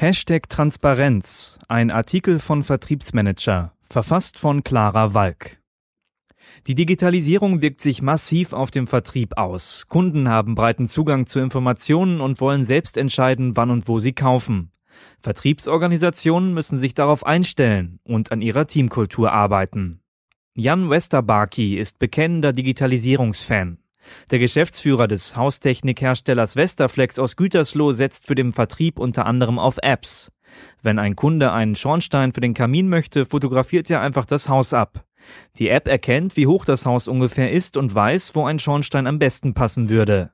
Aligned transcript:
Hashtag 0.00 0.48
Transparenz, 0.48 1.58
ein 1.66 1.90
Artikel 1.90 2.38
von 2.38 2.62
Vertriebsmanager, 2.62 3.72
verfasst 3.90 4.38
von 4.38 4.62
Clara 4.62 5.12
Walk. 5.12 5.60
Die 6.68 6.76
Digitalisierung 6.76 7.62
wirkt 7.62 7.80
sich 7.80 8.00
massiv 8.00 8.52
auf 8.52 8.70
dem 8.70 8.86
Vertrieb 8.86 9.36
aus. 9.36 9.88
Kunden 9.88 10.28
haben 10.28 10.54
breiten 10.54 10.86
Zugang 10.86 11.26
zu 11.26 11.40
Informationen 11.40 12.20
und 12.20 12.40
wollen 12.40 12.64
selbst 12.64 12.96
entscheiden, 12.96 13.56
wann 13.56 13.72
und 13.72 13.88
wo 13.88 13.98
sie 13.98 14.12
kaufen. 14.12 14.70
Vertriebsorganisationen 15.18 16.54
müssen 16.54 16.78
sich 16.78 16.94
darauf 16.94 17.26
einstellen 17.26 17.98
und 18.04 18.30
an 18.30 18.40
ihrer 18.40 18.68
Teamkultur 18.68 19.32
arbeiten. 19.32 19.98
Jan 20.54 20.90
Westerbarki 20.90 21.76
ist 21.76 21.98
bekennender 21.98 22.52
Digitalisierungsfan. 22.52 23.78
Der 24.30 24.38
Geschäftsführer 24.38 25.08
des 25.08 25.36
Haustechnikherstellers 25.36 26.56
Westerflex 26.56 27.18
aus 27.18 27.36
Gütersloh 27.36 27.92
setzt 27.92 28.26
für 28.26 28.34
den 28.34 28.52
Vertrieb 28.52 28.98
unter 28.98 29.26
anderem 29.26 29.58
auf 29.58 29.78
Apps. 29.82 30.30
Wenn 30.82 30.98
ein 30.98 31.16
Kunde 31.16 31.52
einen 31.52 31.76
Schornstein 31.76 32.32
für 32.32 32.40
den 32.40 32.54
Kamin 32.54 32.88
möchte, 32.88 33.26
fotografiert 33.26 33.90
er 33.90 34.00
einfach 34.00 34.24
das 34.24 34.48
Haus 34.48 34.72
ab. 34.72 35.04
Die 35.58 35.68
App 35.68 35.88
erkennt, 35.88 36.36
wie 36.36 36.46
hoch 36.46 36.64
das 36.64 36.86
Haus 36.86 37.08
ungefähr 37.08 37.52
ist 37.52 37.76
und 37.76 37.94
weiß, 37.94 38.34
wo 38.34 38.44
ein 38.44 38.58
Schornstein 38.58 39.06
am 39.06 39.18
besten 39.18 39.54
passen 39.54 39.88
würde. 39.88 40.30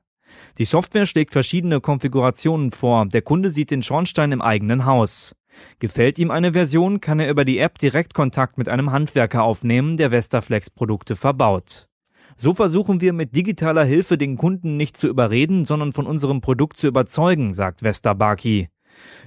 Die 0.57 0.65
Software 0.65 1.05
schlägt 1.05 1.33
verschiedene 1.33 1.81
Konfigurationen 1.81 2.71
vor. 2.71 3.05
Der 3.07 3.21
Kunde 3.21 3.49
sieht 3.49 3.71
den 3.71 3.83
Schornstein 3.83 4.31
im 4.31 4.41
eigenen 4.41 4.85
Haus. 4.85 5.35
Gefällt 5.79 6.19
ihm 6.19 6.31
eine 6.31 6.53
Version, 6.53 7.01
kann 7.01 7.19
er 7.19 7.29
über 7.29 7.45
die 7.45 7.59
App 7.59 7.77
direkt 7.77 8.13
Kontakt 8.13 8.57
mit 8.57 8.67
einem 8.67 8.91
Handwerker 8.91 9.43
aufnehmen, 9.43 9.97
der 9.97 10.11
Westerflex 10.11 10.69
Produkte 10.69 11.15
verbaut. 11.15 11.87
So 12.37 12.53
versuchen 12.53 12.99
wir 12.99 13.13
mit 13.13 13.35
digitaler 13.35 13.85
Hilfe 13.85 14.17
den 14.17 14.35
Kunden 14.37 14.75
nicht 14.75 14.97
zu 14.97 15.07
überreden, 15.07 15.65
sondern 15.65 15.93
von 15.93 16.05
unserem 16.05 16.41
Produkt 16.41 16.77
zu 16.77 16.87
überzeugen, 16.87 17.53
sagt 17.53 17.81
Westerbarki. 17.81 18.69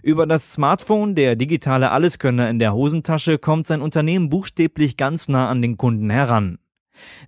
Über 0.02 0.26
das 0.26 0.52
Smartphone, 0.52 1.14
der 1.14 1.36
digitale 1.36 1.90
Alleskönner 1.90 2.50
in 2.50 2.58
der 2.58 2.74
Hosentasche, 2.74 3.38
kommt 3.38 3.66
sein 3.66 3.80
Unternehmen 3.80 4.28
buchstäblich 4.28 4.96
ganz 4.96 5.28
nah 5.28 5.48
an 5.48 5.62
den 5.62 5.76
Kunden 5.76 6.10
heran. 6.10 6.58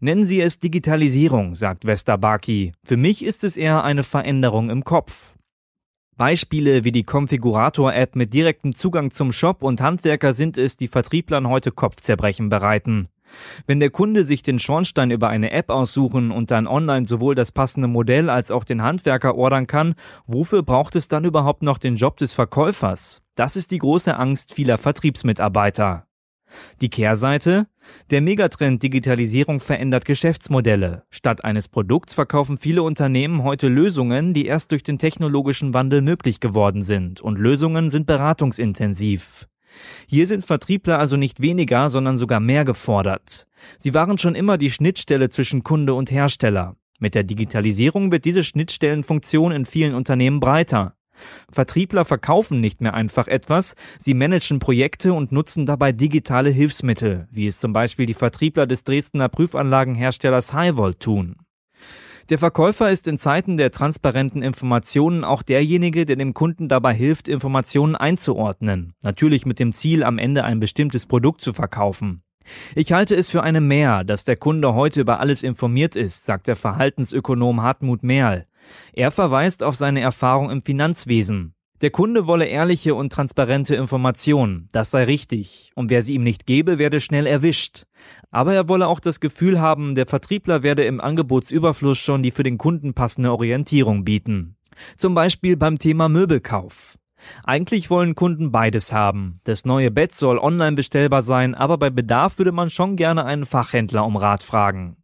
Nennen 0.00 0.26
Sie 0.26 0.40
es 0.40 0.58
Digitalisierung, 0.58 1.54
sagt 1.54 1.86
Westerbarki. 1.86 2.72
Für 2.84 2.96
mich 2.96 3.24
ist 3.24 3.44
es 3.44 3.56
eher 3.56 3.84
eine 3.84 4.02
Veränderung 4.02 4.68
im 4.68 4.84
Kopf. 4.84 5.34
Beispiele 6.16 6.84
wie 6.84 6.92
die 6.92 7.04
Konfigurator-App 7.04 8.14
mit 8.14 8.34
direktem 8.34 8.74
Zugang 8.74 9.10
zum 9.10 9.32
Shop 9.32 9.62
und 9.62 9.80
Handwerker 9.80 10.34
sind 10.34 10.58
es, 10.58 10.76
die 10.76 10.88
Vertrieblern 10.88 11.48
heute 11.48 11.70
Kopfzerbrechen 11.70 12.50
bereiten. 12.50 13.08
Wenn 13.66 13.80
der 13.80 13.90
Kunde 13.90 14.24
sich 14.24 14.42
den 14.42 14.58
Schornstein 14.58 15.10
über 15.10 15.28
eine 15.28 15.50
App 15.50 15.70
aussuchen 15.70 16.30
und 16.30 16.50
dann 16.50 16.66
online 16.66 17.06
sowohl 17.06 17.34
das 17.34 17.52
passende 17.52 17.88
Modell 17.88 18.30
als 18.30 18.50
auch 18.50 18.64
den 18.64 18.82
Handwerker 18.82 19.34
ordern 19.34 19.66
kann, 19.66 19.94
wofür 20.26 20.62
braucht 20.62 20.96
es 20.96 21.08
dann 21.08 21.24
überhaupt 21.24 21.62
noch 21.62 21.78
den 21.78 21.96
Job 21.96 22.16
des 22.16 22.34
Verkäufers? 22.34 23.22
Das 23.34 23.56
ist 23.56 23.70
die 23.70 23.78
große 23.78 24.16
Angst 24.16 24.54
vieler 24.54 24.78
Vertriebsmitarbeiter. 24.78 26.06
Die 26.80 26.88
Kehrseite? 26.88 27.66
Der 28.10 28.20
Megatrend 28.20 28.82
Digitalisierung 28.82 29.60
verändert 29.60 30.04
Geschäftsmodelle. 30.04 31.04
Statt 31.10 31.44
eines 31.44 31.68
Produkts 31.68 32.14
verkaufen 32.14 32.58
viele 32.58 32.82
Unternehmen 32.82 33.42
heute 33.42 33.68
Lösungen, 33.68 34.34
die 34.34 34.46
erst 34.46 34.72
durch 34.72 34.82
den 34.82 34.98
technologischen 34.98 35.74
Wandel 35.74 36.02
möglich 36.02 36.40
geworden 36.40 36.82
sind, 36.82 37.20
und 37.20 37.38
Lösungen 37.38 37.90
sind 37.90 38.06
beratungsintensiv. 38.06 39.48
Hier 40.06 40.26
sind 40.26 40.44
Vertriebler 40.44 40.98
also 40.98 41.16
nicht 41.16 41.40
weniger, 41.40 41.90
sondern 41.90 42.18
sogar 42.18 42.40
mehr 42.40 42.64
gefordert. 42.64 43.46
Sie 43.78 43.94
waren 43.94 44.18
schon 44.18 44.34
immer 44.34 44.58
die 44.58 44.70
Schnittstelle 44.70 45.28
zwischen 45.28 45.62
Kunde 45.62 45.94
und 45.94 46.10
Hersteller. 46.10 46.76
Mit 46.98 47.14
der 47.14 47.24
Digitalisierung 47.24 48.12
wird 48.12 48.24
diese 48.24 48.44
Schnittstellenfunktion 48.44 49.52
in 49.52 49.64
vielen 49.64 49.94
Unternehmen 49.94 50.40
breiter. 50.40 50.94
Vertriebler 51.50 52.04
verkaufen 52.04 52.60
nicht 52.60 52.80
mehr 52.80 52.94
einfach 52.94 53.26
etwas, 53.26 53.74
sie 53.98 54.14
managen 54.14 54.58
Projekte 54.58 55.12
und 55.12 55.32
nutzen 55.32 55.66
dabei 55.66 55.92
digitale 55.92 56.50
Hilfsmittel, 56.50 57.28
wie 57.30 57.46
es 57.46 57.58
zum 57.58 57.72
Beispiel 57.72 58.06
die 58.06 58.14
Vertriebler 58.14 58.66
des 58.66 58.84
Dresdner 58.84 59.28
Prüfanlagenherstellers 59.28 60.52
Highvolt 60.52 61.00
tun. 61.00 61.36
Der 62.28 62.38
Verkäufer 62.38 62.90
ist 62.90 63.08
in 63.08 63.18
Zeiten 63.18 63.56
der 63.56 63.70
transparenten 63.70 64.42
Informationen 64.42 65.24
auch 65.24 65.42
derjenige, 65.42 66.06
der 66.06 66.16
dem 66.16 66.34
Kunden 66.34 66.68
dabei 66.68 66.94
hilft, 66.94 67.28
Informationen 67.28 67.96
einzuordnen. 67.96 68.94
Natürlich 69.02 69.46
mit 69.46 69.58
dem 69.58 69.72
Ziel, 69.72 70.04
am 70.04 70.18
Ende 70.18 70.44
ein 70.44 70.60
bestimmtes 70.60 71.06
Produkt 71.06 71.40
zu 71.40 71.52
verkaufen. 71.52 72.22
Ich 72.74 72.92
halte 72.92 73.14
es 73.14 73.30
für 73.30 73.42
eine 73.42 73.60
Mehr, 73.60 74.04
dass 74.04 74.24
der 74.24 74.36
Kunde 74.36 74.74
heute 74.74 75.00
über 75.00 75.20
alles 75.20 75.42
informiert 75.42 75.96
ist, 75.96 76.26
sagt 76.26 76.46
der 76.46 76.56
Verhaltensökonom 76.56 77.62
Hartmut 77.62 78.02
Merl. 78.02 78.46
Er 78.92 79.10
verweist 79.10 79.62
auf 79.62 79.76
seine 79.76 80.00
Erfahrung 80.00 80.50
im 80.50 80.60
Finanzwesen. 80.60 81.54
Der 81.80 81.90
Kunde 81.90 82.26
wolle 82.26 82.46
ehrliche 82.46 82.94
und 82.94 83.10
transparente 83.10 83.74
Informationen, 83.74 84.68
das 84.70 84.90
sei 84.90 85.04
richtig, 85.04 85.72
und 85.74 85.88
wer 85.88 86.02
sie 86.02 86.12
ihm 86.12 86.22
nicht 86.22 86.46
gebe, 86.46 86.76
werde 86.76 87.00
schnell 87.00 87.26
erwischt. 87.26 87.84
Aber 88.30 88.52
er 88.52 88.68
wolle 88.68 88.86
auch 88.86 89.00
das 89.00 89.18
Gefühl 89.18 89.60
haben, 89.60 89.94
der 89.94 90.06
Vertriebler 90.06 90.62
werde 90.62 90.84
im 90.84 91.00
Angebotsüberfluss 91.00 91.98
schon 91.98 92.22
die 92.22 92.32
für 92.32 92.42
den 92.42 92.58
Kunden 92.58 92.92
passende 92.92 93.32
Orientierung 93.32 94.04
bieten. 94.04 94.56
Zum 94.98 95.14
Beispiel 95.14 95.56
beim 95.56 95.78
Thema 95.78 96.10
Möbelkauf. 96.10 96.98
Eigentlich 97.44 97.88
wollen 97.88 98.14
Kunden 98.14 98.52
beides 98.52 98.92
haben. 98.92 99.40
Das 99.44 99.64
neue 99.64 99.90
Bett 99.90 100.14
soll 100.14 100.38
online 100.38 100.76
bestellbar 100.76 101.22
sein, 101.22 101.54
aber 101.54 101.78
bei 101.78 101.88
Bedarf 101.88 102.36
würde 102.36 102.52
man 102.52 102.68
schon 102.68 102.96
gerne 102.96 103.24
einen 103.24 103.46
Fachhändler 103.46 104.04
um 104.04 104.16
Rat 104.16 104.42
fragen. 104.42 104.96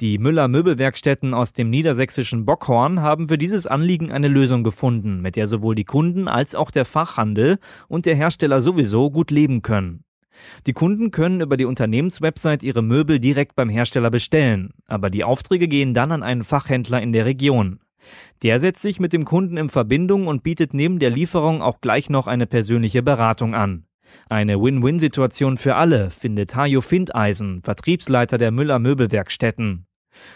Die 0.00 0.18
Müller 0.18 0.48
Möbelwerkstätten 0.48 1.34
aus 1.34 1.52
dem 1.52 1.70
niedersächsischen 1.70 2.44
Bockhorn 2.44 3.00
haben 3.00 3.28
für 3.28 3.38
dieses 3.38 3.66
Anliegen 3.66 4.12
eine 4.12 4.28
Lösung 4.28 4.64
gefunden, 4.64 5.20
mit 5.20 5.36
der 5.36 5.46
sowohl 5.46 5.74
die 5.74 5.84
Kunden 5.84 6.28
als 6.28 6.54
auch 6.54 6.70
der 6.70 6.84
Fachhandel 6.84 7.58
und 7.88 8.06
der 8.06 8.16
Hersteller 8.16 8.60
sowieso 8.60 9.10
gut 9.10 9.30
leben 9.30 9.62
können. 9.62 10.04
Die 10.66 10.72
Kunden 10.72 11.10
können 11.10 11.40
über 11.40 11.56
die 11.56 11.64
Unternehmenswebsite 11.64 12.66
ihre 12.66 12.82
Möbel 12.82 13.20
direkt 13.20 13.54
beim 13.54 13.68
Hersteller 13.68 14.10
bestellen, 14.10 14.72
aber 14.86 15.10
die 15.10 15.24
Aufträge 15.24 15.68
gehen 15.68 15.94
dann 15.94 16.12
an 16.12 16.22
einen 16.22 16.42
Fachhändler 16.42 17.00
in 17.00 17.12
der 17.12 17.24
Region. 17.24 17.80
Der 18.42 18.60
setzt 18.60 18.82
sich 18.82 19.00
mit 19.00 19.12
dem 19.12 19.24
Kunden 19.24 19.56
in 19.56 19.70
Verbindung 19.70 20.26
und 20.26 20.42
bietet 20.42 20.74
neben 20.74 20.98
der 20.98 21.10
Lieferung 21.10 21.62
auch 21.62 21.80
gleich 21.80 22.10
noch 22.10 22.26
eine 22.26 22.46
persönliche 22.46 23.02
Beratung 23.02 23.54
an. 23.54 23.86
Eine 24.28 24.60
Win-Win-Situation 24.60 25.56
für 25.56 25.76
alle, 25.76 26.10
findet 26.10 26.56
Hajo 26.56 26.80
Findeisen, 26.80 27.62
Vertriebsleiter 27.62 28.38
der 28.38 28.50
Müller 28.50 28.78
Möbelwerkstätten. 28.78 29.86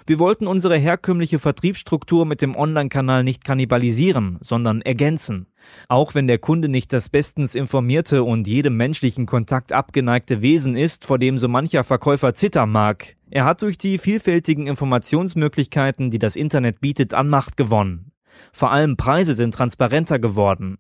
Wir 0.07 0.19
wollten 0.19 0.47
unsere 0.47 0.77
herkömmliche 0.77 1.39
Vertriebsstruktur 1.39 2.27
mit 2.27 2.43
dem 2.43 2.57
Online-Kanal 2.57 3.25
nicht 3.25 3.45
kannibalisieren, 3.45 4.39
sondern 4.41 4.83
ergänzen. 4.83 5.47
Auch 5.89 6.15
wenn 6.15 6.27
der 6.27 6.39
Kunde 6.39 6.69
nicht 6.69 6.93
das 6.93 7.09
bestens 7.09 7.55
informierte 7.55 8.25
und 8.25 8.47
jedem 8.47 8.77
menschlichen 8.77 9.27
Kontakt 9.27 9.73
abgeneigte 9.73 10.41
Wesen 10.43 10.77
ist, 10.77 11.05
vor 11.05 11.19
dem 11.19 11.39
so 11.39 11.49
mancher 11.49 11.85
Verkäufer 11.85 12.35
zittern 12.35 12.71
mag, 12.71 13.17
er 13.31 13.45
hat 13.45 13.63
durch 13.63 13.77
die 13.77 13.99
vielfältigen 13.99 14.67
Informationsmöglichkeiten, 14.67 16.11
die 16.11 16.19
das 16.19 16.37
Internet 16.37 16.81
bietet, 16.81 17.15
an 17.15 17.29
Macht 17.29 17.57
gewonnen. 17.57 18.13
Vor 18.53 18.71
allem 18.71 18.97
Preise 18.97 19.35
sind 19.35 19.53
transparenter 19.53 20.19
geworden. 20.19 20.79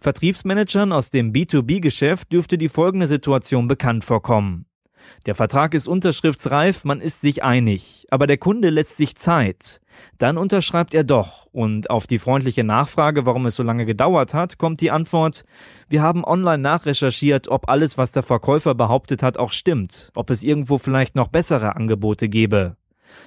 Vertriebsmanagern 0.00 0.92
aus 0.92 1.10
dem 1.10 1.32
B2B-Geschäft 1.32 2.32
dürfte 2.32 2.58
die 2.58 2.68
folgende 2.68 3.06
Situation 3.06 3.68
bekannt 3.68 4.04
vorkommen. 4.04 4.66
Der 5.26 5.34
Vertrag 5.34 5.74
ist 5.74 5.88
unterschriftsreif, 5.88 6.84
man 6.84 7.00
ist 7.00 7.20
sich 7.20 7.42
einig, 7.42 8.06
aber 8.10 8.26
der 8.26 8.38
Kunde 8.38 8.70
lässt 8.70 8.96
sich 8.96 9.16
Zeit. 9.16 9.80
Dann 10.18 10.36
unterschreibt 10.36 10.94
er 10.94 11.04
doch 11.04 11.46
und 11.52 11.90
auf 11.90 12.06
die 12.06 12.18
freundliche 12.18 12.64
Nachfrage, 12.64 13.26
warum 13.26 13.46
es 13.46 13.56
so 13.56 13.62
lange 13.62 13.86
gedauert 13.86 14.34
hat, 14.34 14.58
kommt 14.58 14.80
die 14.80 14.90
Antwort, 14.90 15.44
wir 15.88 16.02
haben 16.02 16.24
online 16.24 16.58
nachrecherchiert, 16.58 17.48
ob 17.48 17.68
alles, 17.68 17.98
was 17.98 18.12
der 18.12 18.22
Verkäufer 18.22 18.74
behauptet 18.74 19.22
hat, 19.22 19.38
auch 19.38 19.52
stimmt, 19.52 20.10
ob 20.14 20.30
es 20.30 20.42
irgendwo 20.42 20.78
vielleicht 20.78 21.14
noch 21.14 21.28
bessere 21.28 21.76
Angebote 21.76 22.28
gäbe. 22.28 22.76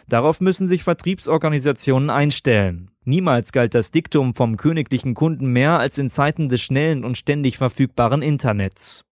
Darauf 0.07 0.41
müssen 0.41 0.67
sich 0.67 0.83
Vertriebsorganisationen 0.83 2.09
einstellen. 2.09 2.91
Niemals 3.09 3.53
galt 3.53 3.73
das 3.73 3.89
Diktum 3.89 4.35
vom 4.35 4.55
königlichen 4.55 5.15
Kunden 5.15 5.51
mehr 5.51 5.79
als 5.79 5.97
in 5.97 6.11
Zeiten 6.11 6.47
des 6.47 6.61
schnellen 6.61 7.03
und 7.03 7.17
ständig 7.17 7.57
verfügbaren 7.57 8.21
Internets. 8.21 9.03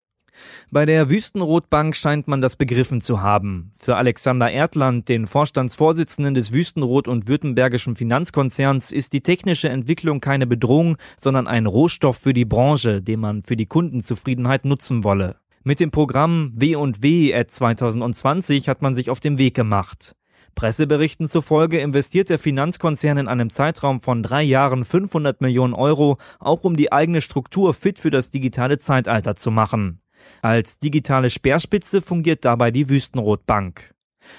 Bei 0.70 0.86
der 0.86 1.10
Wüstenrotbank 1.10 1.96
scheint 1.96 2.28
man 2.28 2.40
das 2.40 2.58
begriffen 2.58 3.02
zu 3.02 3.24
haben. 3.24 3.72
Für 3.76 3.96
Alexander 3.96 4.52
Erdland, 4.52 5.10
den 5.10 5.26
Vorstandsvorsitzenden 5.26 6.36
des 6.36 6.54
Wüstenrot 6.54 7.08
und 7.08 7.28
Württembergischen 7.28 7.96
Finanzkonzerns, 7.96 8.92
ist 8.92 9.14
die 9.14 9.22
technische 9.22 9.70
Entwicklung 9.70 10.22
keine 10.22 10.46
Bedrohung, 10.46 10.98
sondern 11.18 11.48
ein 11.48 11.66
Rohstoff 11.66 12.18
für 12.18 12.34
die 12.34 12.46
Branche, 12.46 13.02
den 13.02 13.20
man 13.20 13.42
für 13.42 13.58
die 13.58 13.66
Kundenzufriedenheit 13.66 14.64
nutzen 14.64 15.04
wolle. 15.04 15.38
Mit 15.64 15.80
dem 15.80 15.90
Programm 15.90 16.52
W&W 16.54 17.34
at 17.34 17.50
2020 17.50 18.70
hat 18.70 18.84
man 18.84 18.94
sich 18.94 19.10
auf 19.10 19.20
den 19.20 19.40
Weg 19.40 19.56
gemacht. 19.56 20.16
Presseberichten 20.57 21.30
zufolge 21.30 21.80
investiert 21.80 22.30
der 22.30 22.39
Finanzkonzern 22.39 23.19
in 23.19 23.27
einem 23.27 23.51
Zeitraum 23.51 24.01
von 24.01 24.24
drei 24.24 24.42
Jahren 24.42 24.86
500 24.86 25.39
Millionen 25.39 25.75
Euro, 25.75 26.18
auch 26.39 26.63
um 26.63 26.75
die 26.75 26.92
eigene 26.92 27.21
Struktur 27.21 27.75
fit 27.75 28.00
für 28.00 28.09
das 28.09 28.31
digitale 28.31 28.80
Zeitalter 28.80 29.36
zu 29.36 29.51
machen. 29.51 30.01
Als 30.42 30.80
digitale 30.80 31.30
Speerspitze 31.30 32.01
fungiert 32.01 32.44
dabei 32.44 32.71
die 32.71 32.89
Wüstenrotbank. 32.89 33.94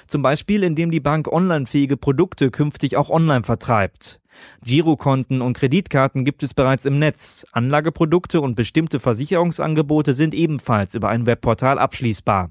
Zum 0.08 0.22
Beispiel, 0.22 0.64
indem 0.64 0.90
die 0.90 0.98
Bank 0.98 1.32
onlinefähige 1.32 1.96
Produkte 1.96 2.50
künftig 2.50 2.96
auch 2.96 3.10
online 3.10 3.44
vertreibt. 3.44 4.20
Girokonten 4.64 5.40
und 5.40 5.56
Kreditkarten 5.56 6.24
gibt 6.24 6.42
es 6.42 6.52
bereits 6.52 6.84
im 6.84 6.98
Netz. 6.98 7.46
Anlageprodukte 7.52 8.40
und 8.40 8.56
bestimmte 8.56 8.98
Versicherungsangebote 8.98 10.12
sind 10.14 10.34
ebenfalls 10.34 10.96
über 10.96 11.10
ein 11.10 11.26
Webportal 11.26 11.78
abschließbar. 11.78 12.50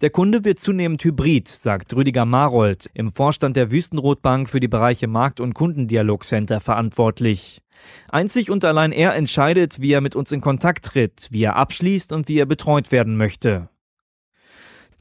Der 0.00 0.10
Kunde 0.10 0.44
wird 0.44 0.58
zunehmend 0.58 1.02
hybrid, 1.04 1.48
sagt 1.48 1.94
Rüdiger 1.94 2.24
Marold, 2.24 2.90
im 2.94 3.12
Vorstand 3.12 3.56
der 3.56 3.70
Wüstenrotbank 3.70 4.48
für 4.48 4.60
die 4.60 4.68
Bereiche 4.68 5.06
Markt- 5.08 5.40
und 5.40 5.54
Kundendialogcenter 5.54 6.60
verantwortlich. 6.60 7.62
Einzig 8.08 8.50
und 8.50 8.64
allein 8.64 8.92
er 8.92 9.14
entscheidet, 9.14 9.80
wie 9.80 9.92
er 9.92 10.00
mit 10.00 10.16
uns 10.16 10.32
in 10.32 10.40
Kontakt 10.40 10.86
tritt, 10.86 11.28
wie 11.30 11.42
er 11.42 11.56
abschließt 11.56 12.12
und 12.12 12.28
wie 12.28 12.38
er 12.38 12.46
betreut 12.46 12.92
werden 12.92 13.16
möchte. 13.16 13.68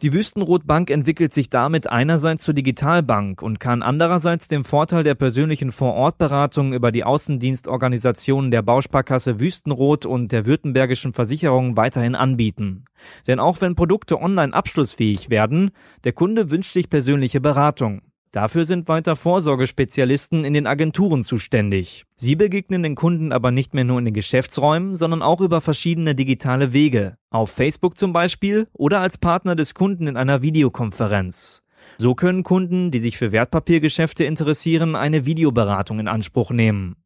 Die 0.02 0.12
Wüstenrotbank 0.12 0.90
entwickelt 0.90 1.34
sich 1.34 1.50
damit 1.50 1.90
einerseits 1.90 2.44
zur 2.44 2.54
Digitalbank 2.54 3.42
und 3.42 3.62
kann 3.62 3.82
andererseits 3.82 4.50
den 4.50 4.66
Vorteil 4.66 5.06
der 5.06 5.16
persönlichen 5.16 5.72
Vorortberatung 5.72 6.74
über 6.74 6.92
die 6.92 7.06
Außendienstorganisationen 7.06 8.52
der 8.52 8.62
Bausparkasse 8.62 9.40
Wüstenrot 9.40 10.06
und 10.06 10.34
der 10.34 10.46
Württembergischen 10.46 11.14
Versicherung 11.14 11.78
weiterhin 11.78 12.16
anbieten. 12.16 12.84
Denn 13.26 13.40
auch 13.40 13.62
wenn 13.62 13.76
Produkte 13.76 14.22
online 14.22 14.54
abschlussfähig 14.54 15.30
werden, 15.30 15.72
der 16.04 16.12
Kunde 16.12 16.52
wünscht 16.52 16.74
sich 16.74 16.90
persönliche 16.90 17.40
Beratung. 17.40 18.02
Dafür 18.36 18.66
sind 18.66 18.90
weiter 18.90 19.16
Vorsorgespezialisten 19.16 20.44
in 20.44 20.54
den 20.54 20.68
Agenturen 20.68 21.24
zuständig. 21.24 22.04
Sie 22.16 22.36
begegnen 22.36 22.84
den 22.84 22.96
Kunden 22.96 23.32
aber 23.32 23.50
nicht 23.50 23.74
mehr 23.74 23.86
nur 23.86 23.98
in 23.98 24.04
den 24.04 24.14
Geschäftsräumen, 24.14 24.98
sondern 24.98 25.22
auch 25.22 25.40
über 25.40 25.62
verschiedene 25.62 26.16
digitale 26.16 26.74
Wege. 26.74 27.16
Auf 27.30 27.50
Facebook 27.50 27.98
zum 27.98 28.12
Beispiel 28.12 28.68
oder 28.74 29.00
als 29.00 29.18
Partner 29.18 29.56
des 29.56 29.74
Kunden 29.74 30.08
in 30.08 30.18
einer 30.18 30.42
Videokonferenz. 30.42 31.64
So 31.98 32.14
können 32.14 32.44
Kunden, 32.44 32.92
die 32.92 33.00
sich 33.00 33.18
für 33.18 33.32
Wertpapiergeschäfte 33.32 34.26
interessieren, 34.26 34.98
eine 34.98 35.26
Videoberatung 35.26 36.02
in 36.02 36.10
Anspruch 36.10 36.52
nehmen. 36.52 36.98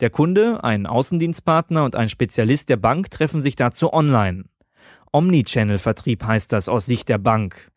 Der 0.00 0.10
Kunde, 0.10 0.64
ein 0.64 0.86
Außendienstpartner 0.86 1.84
und 1.84 1.94
ein 1.94 2.08
Spezialist 2.08 2.68
der 2.68 2.76
Bank 2.76 3.08
treffen 3.12 3.40
sich 3.40 3.54
dazu 3.54 3.92
online. 3.92 4.46
Omnichannel-Vertrieb 5.12 6.24
heißt 6.24 6.52
das 6.52 6.68
aus 6.68 6.86
Sicht 6.86 7.08
der 7.08 7.18
Bank. 7.18 7.70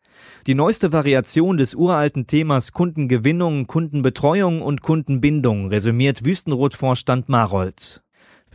Die 0.46 0.54
neueste 0.54 0.92
Variation 0.92 1.56
des 1.56 1.74
uralten 1.74 2.26
Themas 2.26 2.72
Kundengewinnung, 2.72 3.66
Kundenbetreuung 3.66 4.62
und 4.62 4.80
Kundenbindung 4.80 5.68
resümiert 5.68 6.24
Wüstenrot-Vorstand 6.24 7.28
Marold. 7.28 8.02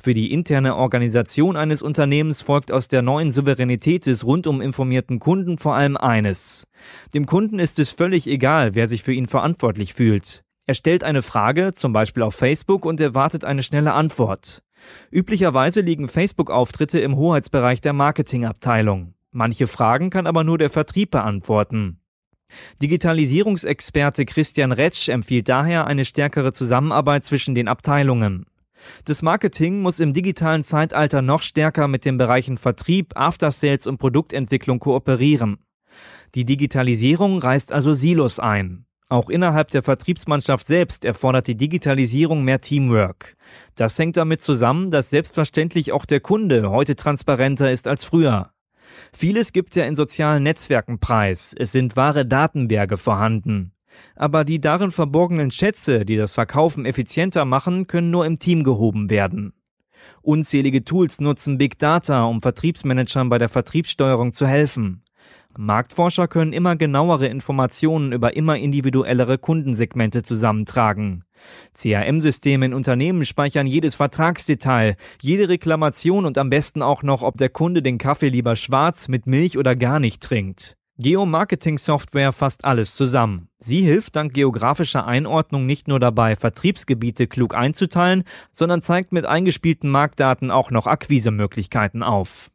Für 0.03 0.15
die 0.15 0.31
interne 0.31 0.77
Organisation 0.77 1.55
eines 1.55 1.83
Unternehmens 1.83 2.41
folgt 2.41 2.71
aus 2.71 2.87
der 2.87 3.03
neuen 3.03 3.31
Souveränität 3.31 4.07
des 4.07 4.25
rundum 4.25 4.59
informierten 4.59 5.19
Kunden 5.19 5.59
vor 5.59 5.75
allem 5.75 5.95
eines. 5.95 6.65
Dem 7.13 7.27
Kunden 7.27 7.59
ist 7.59 7.77
es 7.77 7.91
völlig 7.91 8.25
egal, 8.25 8.73
wer 8.73 8.87
sich 8.87 9.03
für 9.03 9.13
ihn 9.13 9.27
verantwortlich 9.27 9.93
fühlt. 9.93 10.43
Er 10.65 10.73
stellt 10.73 11.03
eine 11.03 11.21
Frage, 11.21 11.73
zum 11.73 11.93
Beispiel 11.93 12.23
auf 12.23 12.33
Facebook, 12.33 12.85
und 12.85 12.99
erwartet 12.99 13.45
eine 13.45 13.61
schnelle 13.61 13.93
Antwort. 13.93 14.63
Üblicherweise 15.11 15.81
liegen 15.81 16.07
Facebook-Auftritte 16.07 16.99
im 16.99 17.15
Hoheitsbereich 17.15 17.81
der 17.81 17.93
Marketingabteilung. 17.93 19.13
Manche 19.31 19.67
Fragen 19.67 20.09
kann 20.09 20.27
aber 20.27 20.43
nur 20.43 20.57
der 20.57 20.69
Vertrieb 20.69 21.11
beantworten. 21.11 22.01
Digitalisierungsexperte 22.81 24.25
Christian 24.25 24.73
Retsch 24.73 25.07
empfiehlt 25.07 25.47
daher 25.47 25.87
eine 25.87 26.03
stärkere 26.03 26.51
Zusammenarbeit 26.51 27.23
zwischen 27.23 27.55
den 27.55 27.69
Abteilungen. 27.69 28.45
Das 29.05 29.21
Marketing 29.21 29.81
muss 29.81 29.99
im 29.99 30.13
digitalen 30.13 30.63
Zeitalter 30.63 31.21
noch 31.21 31.43
stärker 31.43 31.87
mit 31.87 32.03
den 32.03 32.17
Bereichen 32.17 32.57
Vertrieb, 32.57 33.13
Aftersales 33.15 33.87
und 33.87 33.99
Produktentwicklung 33.99 34.79
kooperieren. 34.79 35.59
Die 36.35 36.45
Digitalisierung 36.45 37.39
reißt 37.39 37.71
also 37.71 37.93
Silos 37.93 38.39
ein. 38.39 38.85
Auch 39.09 39.29
innerhalb 39.29 39.69
der 39.71 39.83
Vertriebsmannschaft 39.83 40.65
selbst 40.65 41.03
erfordert 41.03 41.47
die 41.47 41.55
Digitalisierung 41.55 42.43
mehr 42.43 42.61
Teamwork. 42.61 43.35
Das 43.75 43.99
hängt 43.99 44.15
damit 44.15 44.41
zusammen, 44.41 44.89
dass 44.89 45.09
selbstverständlich 45.09 45.91
auch 45.91 46.05
der 46.05 46.21
Kunde 46.21 46.69
heute 46.69 46.95
transparenter 46.95 47.71
ist 47.71 47.87
als 47.87 48.05
früher. 48.05 48.51
Vieles 49.13 49.53
gibt 49.53 49.75
ja 49.75 49.85
in 49.85 49.95
sozialen 49.95 50.43
Netzwerken 50.43 50.99
preis. 50.99 51.55
Es 51.57 51.71
sind 51.71 51.95
wahre 51.95 52.25
Datenberge 52.25 52.97
vorhanden. 52.97 53.73
Aber 54.15 54.45
die 54.45 54.59
darin 54.59 54.91
verborgenen 54.91 55.51
Schätze, 55.51 56.05
die 56.05 56.17
das 56.17 56.33
Verkaufen 56.33 56.85
effizienter 56.85 57.45
machen, 57.45 57.87
können 57.87 58.11
nur 58.11 58.25
im 58.25 58.39
Team 58.39 58.63
gehoben 58.63 59.09
werden. 59.09 59.53
Unzählige 60.21 60.83
Tools 60.83 61.19
nutzen 61.19 61.57
Big 61.57 61.77
Data, 61.79 62.23
um 62.25 62.41
Vertriebsmanagern 62.41 63.29
bei 63.29 63.37
der 63.37 63.49
Vertriebssteuerung 63.49 64.33
zu 64.33 64.47
helfen. 64.47 65.03
Marktforscher 65.57 66.27
können 66.27 66.53
immer 66.53 66.75
genauere 66.75 67.27
Informationen 67.27 68.11
über 68.11 68.35
immer 68.35 68.57
individuellere 68.57 69.37
Kundensegmente 69.37 70.23
zusammentragen. 70.23 71.23
CRM-Systeme 71.73 72.65
in 72.67 72.73
Unternehmen 72.73 73.25
speichern 73.25 73.67
jedes 73.67 73.95
Vertragsdetail, 73.95 74.95
jede 75.21 75.49
Reklamation 75.49 76.25
und 76.25 76.37
am 76.37 76.49
besten 76.49 76.81
auch 76.81 77.03
noch, 77.03 77.21
ob 77.21 77.37
der 77.37 77.49
Kunde 77.49 77.81
den 77.81 77.97
Kaffee 77.97 78.29
lieber 78.29 78.55
schwarz, 78.55 79.07
mit 79.07 79.27
Milch 79.27 79.57
oder 79.57 79.75
gar 79.75 79.99
nicht 79.99 80.21
trinkt. 80.21 80.77
Geomarketing-Software 80.97 82.31
fasst 82.31 82.63
alles 82.63 82.95
zusammen. 82.95 83.47
Sie 83.57 83.81
hilft 83.81 84.15
dank 84.15 84.33
geografischer 84.33 85.07
Einordnung 85.07 85.65
nicht 85.65 85.87
nur 85.87 85.99
dabei, 85.99 86.35
Vertriebsgebiete 86.35 87.25
klug 87.25 87.55
einzuteilen, 87.55 88.23
sondern 88.51 88.83
zeigt 88.83 89.11
mit 89.11 89.25
eingespielten 89.25 89.89
Marktdaten 89.89 90.51
auch 90.51 90.69
noch 90.69 90.85
Akquisemöglichkeiten 90.85 92.03
auf. 92.03 92.51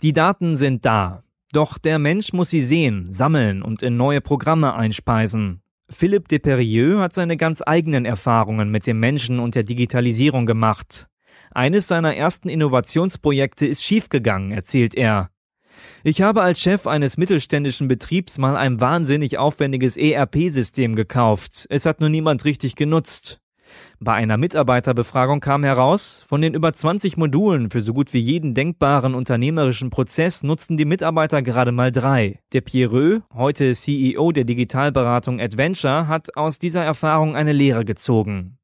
Die 0.00 0.12
Daten 0.12 0.56
sind 0.56 0.84
da. 0.84 1.24
Doch 1.52 1.78
der 1.78 1.98
Mensch 1.98 2.32
muss 2.32 2.50
sie 2.50 2.60
sehen, 2.60 3.12
sammeln 3.12 3.62
und 3.62 3.82
in 3.82 3.96
neue 3.96 4.20
Programme 4.20 4.74
einspeisen. 4.74 5.62
Philippe 5.88 6.28
Deperieux 6.28 6.98
hat 6.98 7.14
seine 7.14 7.36
ganz 7.36 7.62
eigenen 7.64 8.04
Erfahrungen 8.04 8.70
mit 8.70 8.86
dem 8.86 8.98
Menschen 8.98 9.38
und 9.38 9.54
der 9.54 9.62
Digitalisierung 9.62 10.44
gemacht. 10.44 11.08
Eines 11.52 11.86
seiner 11.86 12.16
ersten 12.16 12.48
Innovationsprojekte 12.48 13.66
ist 13.66 13.84
schiefgegangen, 13.84 14.50
erzählt 14.50 14.94
er. 14.94 15.30
Ich 16.02 16.22
habe 16.22 16.42
als 16.42 16.60
Chef 16.60 16.86
eines 16.86 17.16
mittelständischen 17.16 17.88
Betriebs 17.88 18.38
mal 18.38 18.56
ein 18.56 18.80
wahnsinnig 18.80 19.38
aufwendiges 19.38 19.96
ERP-System 19.96 20.96
gekauft. 20.96 21.66
Es 21.70 21.86
hat 21.86 22.00
nur 22.00 22.08
niemand 22.08 22.44
richtig 22.44 22.76
genutzt. 22.76 23.40
Bei 24.00 24.14
einer 24.14 24.36
Mitarbeiterbefragung 24.36 25.40
kam 25.40 25.64
heraus, 25.64 26.24
von 26.26 26.40
den 26.42 26.54
über 26.54 26.72
20 26.72 27.16
Modulen 27.16 27.70
für 27.70 27.80
so 27.80 27.92
gut 27.92 28.12
wie 28.12 28.20
jeden 28.20 28.54
denkbaren 28.54 29.14
unternehmerischen 29.14 29.90
Prozess 29.90 30.42
nutzten 30.42 30.76
die 30.76 30.84
Mitarbeiter 30.84 31.42
gerade 31.42 31.72
mal 31.72 31.92
drei. 31.92 32.40
Der 32.52 32.60
Pierreux, 32.60 33.22
heute 33.34 33.74
CEO 33.74 34.32
der 34.32 34.44
Digitalberatung 34.44 35.40
Adventure, 35.40 36.08
hat 36.08 36.36
aus 36.36 36.58
dieser 36.58 36.84
Erfahrung 36.84 37.36
eine 37.36 37.52
Lehre 37.52 37.84
gezogen. 37.84 38.58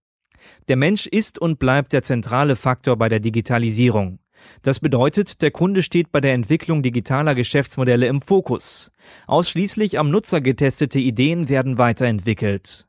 Der 0.68 0.76
Mensch 0.76 1.06
ist 1.06 1.38
und 1.38 1.58
bleibt 1.58 1.92
der 1.92 2.02
zentrale 2.02 2.56
Faktor 2.56 2.96
bei 2.96 3.08
der 3.08 3.20
Digitalisierung. 3.20 4.18
Das 4.62 4.80
bedeutet, 4.80 5.40
der 5.42 5.50
Kunde 5.50 5.82
steht 5.82 6.10
bei 6.12 6.20
der 6.20 6.32
Entwicklung 6.32 6.82
digitaler 6.82 7.34
Geschäftsmodelle 7.34 8.06
im 8.06 8.20
Fokus. 8.20 8.90
Ausschließlich 9.26 9.98
am 9.98 10.10
Nutzer 10.10 10.40
getestete 10.40 10.98
Ideen 10.98 11.48
werden 11.48 11.78
weiterentwickelt. 11.78 12.86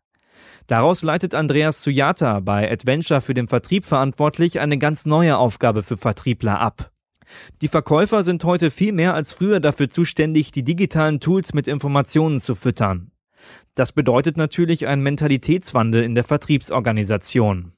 Daraus 0.67 1.03
leitet 1.03 1.35
Andreas 1.35 1.83
Sujata 1.83 2.39
bei 2.39 2.71
Adventure 2.71 3.21
für 3.21 3.33
den 3.33 3.47
Vertrieb 3.47 3.85
verantwortlich 3.85 4.59
eine 4.59 4.77
ganz 4.77 5.05
neue 5.05 5.37
Aufgabe 5.37 5.83
für 5.83 5.97
Vertriebler 5.97 6.59
ab. 6.59 6.91
Die 7.61 7.67
Verkäufer 7.67 8.23
sind 8.23 8.43
heute 8.43 8.71
viel 8.71 8.93
mehr 8.93 9.13
als 9.13 9.33
früher 9.33 9.59
dafür 9.59 9.89
zuständig, 9.89 10.51
die 10.51 10.63
digitalen 10.63 11.19
Tools 11.19 11.53
mit 11.53 11.67
Informationen 11.67 12.39
zu 12.39 12.55
füttern. 12.55 13.11
Das 13.75 13.91
bedeutet 13.91 14.37
natürlich 14.37 14.87
einen 14.87 15.03
Mentalitätswandel 15.03 16.03
in 16.03 16.15
der 16.15 16.23
Vertriebsorganisation. 16.23 17.73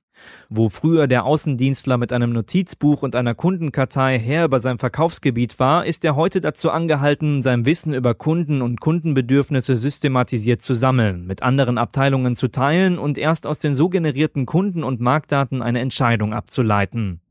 Wo 0.49 0.69
früher 0.69 1.07
der 1.07 1.25
Außendienstler 1.25 1.97
mit 1.97 2.13
einem 2.13 2.33
Notizbuch 2.33 3.01
und 3.01 3.15
einer 3.15 3.35
Kundenkartei 3.35 4.19
Herr 4.19 4.45
über 4.45 4.59
sein 4.59 4.77
Verkaufsgebiet 4.77 5.59
war, 5.59 5.85
ist 5.85 6.05
er 6.05 6.15
heute 6.15 6.41
dazu 6.41 6.69
angehalten, 6.69 7.41
sein 7.41 7.65
Wissen 7.65 7.93
über 7.93 8.13
Kunden 8.13 8.61
und 8.61 8.79
Kundenbedürfnisse 8.79 9.77
systematisiert 9.77 10.61
zu 10.61 10.73
sammeln, 10.73 11.25
mit 11.25 11.43
anderen 11.43 11.77
Abteilungen 11.77 12.35
zu 12.35 12.47
teilen 12.49 12.97
und 12.97 13.17
erst 13.17 13.47
aus 13.47 13.59
den 13.59 13.75
so 13.75 13.89
generierten 13.89 14.45
Kunden- 14.45 14.83
und 14.83 15.01
Marktdaten 15.01 15.61
eine 15.61 15.81
Entscheidung 15.81 16.33
abzuleiten. 16.33 17.21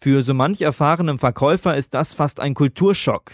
Für 0.00 0.22
so 0.22 0.34
manch 0.34 0.62
erfahrenen 0.62 1.18
Verkäufer 1.18 1.76
ist 1.76 1.94
das 1.94 2.14
fast 2.14 2.40
ein 2.40 2.54
Kulturschock. 2.54 3.32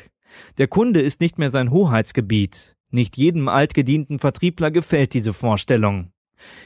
Der 0.59 0.69
Kunde 0.69 1.01
ist 1.01 1.21
nicht 1.21 1.39
mehr 1.39 1.51
sein 1.51 1.71
Hoheitsgebiet. 1.71 2.77
Nicht 2.91 3.17
jedem 3.17 3.49
altgedienten 3.49 4.19
Vertriebler 4.19 4.71
gefällt 4.71 5.15
diese 5.15 5.33
Vorstellung. 5.33 6.13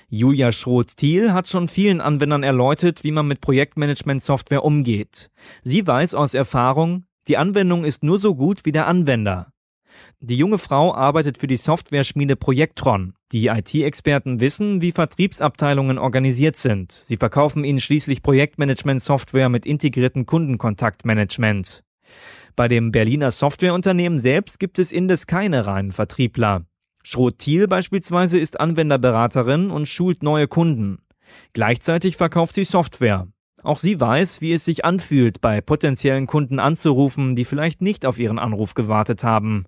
Julia 0.09 0.52
Schroth-Thiel 0.52 1.33
hat 1.33 1.49
schon 1.49 1.68
vielen 1.68 2.00
Anwendern 2.00 2.42
erläutert, 2.42 3.04
wie 3.04 3.11
man 3.11 3.26
mit 3.26 3.40
Projektmanagement-Software 3.40 4.64
umgeht. 4.64 5.30
Sie 5.62 5.87
weiß 5.87 6.14
aus 6.14 6.35
Erfahrung, 6.35 7.04
die 7.28 7.37
Anwendung 7.37 7.85
ist 7.85 8.04
nur 8.04 8.18
so 8.18 8.35
gut 8.35 8.64
wie 8.64 8.73
der 8.73 8.87
Anwender. 8.87 9.52
Die 10.21 10.37
junge 10.37 10.59
Frau 10.59 10.95
arbeitet 10.95 11.38
für 11.38 11.47
die 11.47 11.56
Software-Schmiede 11.56 12.37
Projektron. 12.37 13.14
Die 13.33 13.47
IT-Experten 13.47 14.40
wissen, 14.40 14.80
wie 14.80 14.92
Vertriebsabteilungen 14.92 15.99
organisiert 15.99 16.56
sind. 16.56 16.92
Sie 16.92 17.16
verkaufen 17.16 17.64
ihnen 17.64 17.80
schließlich 17.80 18.23
Projektmanagement-Software 18.23 19.49
mit 19.49 19.66
integriertem 19.66 20.26
Kundenkontaktmanagement. 20.26 21.83
Bei 22.54 22.68
dem 22.68 22.92
Berliner 22.92 23.30
Softwareunternehmen 23.30 24.18
selbst 24.18 24.59
gibt 24.59 24.78
es 24.78 24.92
indes 24.92 25.26
keine 25.26 25.66
reinen 25.66 25.92
Vertriebler. 25.92 26.64
Schrot-Thiel 27.08 27.68
beispielsweise 27.68 28.36
ist 28.36 28.58
Anwenderberaterin 28.58 29.70
und 29.70 29.86
schult 29.86 30.25
neue 30.25 30.48
Kunden. 30.48 30.98
Gleichzeitig 31.52 32.16
verkauft 32.16 32.56
sie 32.56 32.64
Software. 32.64 33.28
Auch 33.62 33.78
sie 33.78 34.00
weiß, 34.00 34.40
wie 34.40 34.52
es 34.52 34.64
sich 34.64 34.84
anfühlt, 34.84 35.40
bei 35.40 35.60
potenziellen 35.60 36.26
Kunden 36.26 36.58
anzurufen, 36.58 37.36
die 37.36 37.44
vielleicht 37.44 37.80
nicht 37.80 38.06
auf 38.06 38.18
ihren 38.18 38.40
Anruf 38.40 38.75
gewartet 38.75 39.22
haben. 39.22 39.66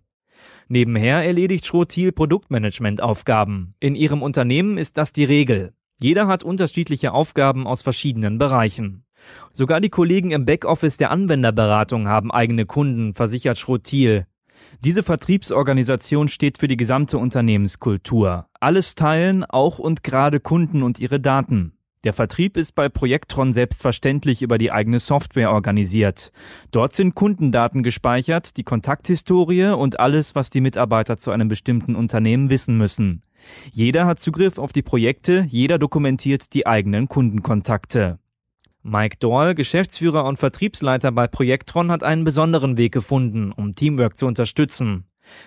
Nebenher 0.67 1.25
erledigt 1.25 1.65
Schrot-Thiel 1.65 2.11
Produktmanagement-Aufgaben. 2.11 3.77
In 3.79 3.95
ihrem 3.95 4.23
Unternehmen 4.23 4.77
ist 4.77 4.99
das 4.99 5.13
die 5.13 5.25
Regel. 5.25 5.75
Jeder 6.01 6.27
hat 6.27 6.43
unterschiedliche 6.43 7.13
Aufgaben 7.13 7.69
aus 7.69 7.83
verschiedenen 7.83 8.39
Bereichen. 8.39 9.05
Sogar 9.53 9.81
die 9.81 9.91
Kollegen 9.91 10.33
im 10.33 10.45
Backoffice 10.45 10.97
der 10.97 11.13
Anwenderberatung 11.13 12.09
haben 12.09 12.33
eigene 12.33 12.67
Kunden, 12.67 13.15
versichert 13.15 13.59
Schrot-Thiel. 13.59 14.27
Diese 14.85 15.03
Vertriebsorganisation 15.03 16.29
steht 16.29 16.59
für 16.59 16.69
die 16.69 16.77
gesamte 16.77 17.19
Unternehmenskultur. 17.19 18.47
Alles 18.61 18.95
teilen, 18.95 19.45
auch 19.45 19.79
und 19.79 20.03
gerade 20.03 20.41
Kunden 20.41 20.83
und 20.83 20.99
ihre 20.99 21.21
Daten. 21.21 21.73
Der 22.05 22.13
Vertrieb 22.13 22.57
ist 22.57 22.77
bei 22.77 22.89
Projektron 22.89 23.53
selbstverständlich 23.53 24.41
über 24.41 24.57
die 24.57 24.71
eigene 24.71 25.01
Software 25.01 25.51
organisiert. 25.51 26.31
Dort 26.71 26.95
sind 26.95 27.17
Kundendaten 27.17 27.83
gespeichert, 27.83 28.57
die 28.57 28.63
Kontakthistorie 28.63 29.73
und 29.73 29.99
alles, 29.99 30.37
was 30.37 30.51
die 30.51 30.61
Mitarbeiter 30.61 31.17
zu 31.17 31.33
einem 31.33 31.49
bestimmten 31.49 31.97
Unternehmen 31.97 32.51
wissen 32.51 32.79
müssen. 32.79 33.23
Jeder 33.73 34.07
hat 34.07 34.21
Zugriff 34.21 34.59
auf 34.59 34.73
die 34.73 34.83
Projekte, 34.83 35.45
jeder 35.49 35.79
dokumentiert 35.79 36.55
die 36.55 36.67
eigenen 36.67 37.09
Kundenkontakte. 37.09 38.19
Mike 38.83 39.17
Doyle, 39.19 39.55
Geschäftsführer 39.55 40.25
und 40.25 40.39
Vertriebsleiter 40.39 41.13
bei 41.13 41.27
Projektron, 41.27 41.91
hat 41.91 42.03
einen 42.03 42.25
besonderen 42.25 42.77
Weg 42.77 42.93
gefunden, 42.93 43.53
um 43.53 43.73
Teamwork 43.73 44.17
zu 44.17 44.27
unterstützen. 44.27 45.05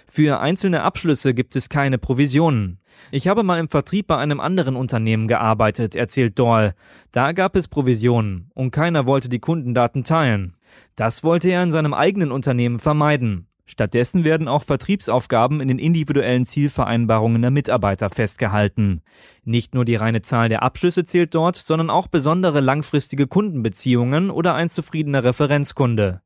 Für 0.08 0.40
einzelne 0.40 0.84
Abschlüsse 0.84 1.34
gibt 1.34 1.56
es 1.56 1.70
keine 1.70 1.98
Provisionen. 1.98 2.80
Ich 3.10 3.28
habe 3.28 3.44
mal 3.44 3.60
im 3.60 3.70
Vertrieb 3.70 4.08
bei 4.08 4.18
einem 4.18 4.40
anderen 4.40 4.76
Unternehmen 4.76 5.28
gearbeitet, 5.28 5.96
erzählt 5.96 6.38
Doyle. 6.38 6.76
Da 7.12 7.32
gab 7.32 7.56
es 7.56 7.68
Provisionen 7.68 8.52
und 8.54 8.72
keiner 8.72 9.06
wollte 9.06 9.30
die 9.30 9.40
Kundendaten 9.40 10.04
teilen. 10.04 10.56
Das 10.96 11.24
wollte 11.24 11.50
er 11.50 11.64
in 11.64 11.72
seinem 11.72 11.94
eigenen 11.94 12.32
Unternehmen 12.32 12.80
vermeiden. 12.80 13.48
Stattdessen 13.72 14.26
werden 14.26 14.50
auch 14.50 14.64
Vertriebsaufgaben 14.64 15.62
in 15.62 15.70
den 15.70 15.80
individuellen 15.80 16.46
Zielvereinbarungen 16.46 17.42
der 17.42 17.52
Mitarbeiter 17.52 18.10
festgehalten. 18.10 19.02
Nicht 19.46 19.74
nur 19.74 19.86
die 19.86 19.96
reine 19.96 20.22
Zahl 20.22 20.50
der 20.50 20.62
Abschlüsse 20.62 21.06
zählt 21.06 21.34
dort, 21.34 21.56
sondern 21.56 21.90
auch 21.90 22.08
besondere 22.08 22.60
langfristige 22.60 23.28
Kundenbeziehungen 23.28 24.30
oder 24.30 24.56
ein 24.56 24.68
zufriedener 24.68 25.24
Referenzkunde. 25.24 26.22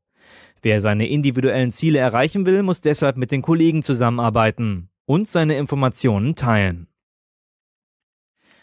Wer 0.60 0.80
seine 0.80 1.06
individuellen 1.06 1.70
Ziele 1.70 2.00
erreichen 2.00 2.46
will, 2.46 2.64
muss 2.64 2.80
deshalb 2.80 3.16
mit 3.16 3.30
den 3.30 3.42
Kollegen 3.42 3.84
zusammenarbeiten 3.84 4.88
und 5.04 5.28
seine 5.28 5.56
Informationen 5.56 6.34
teilen. 6.34 6.88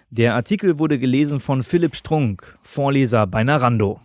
Der 0.09 0.35
Artikel 0.35 0.77
wurde 0.77 0.99
gelesen 0.99 1.39
von 1.39 1.63
Philipp 1.63 1.95
Strunk, 1.95 2.59
Vorleser 2.61 3.27
bei 3.27 3.45
Narando. 3.45 4.01